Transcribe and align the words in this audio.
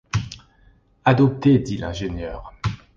Adopté, 1.05 1.59
dit 1.59 1.77
l’ingénieur. 1.77 2.55